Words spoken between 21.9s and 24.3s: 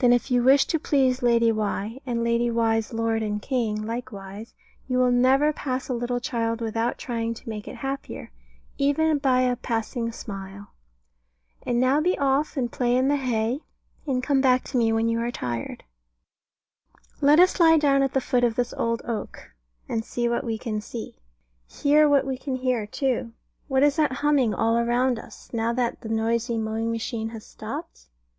what we can hear, too. What is that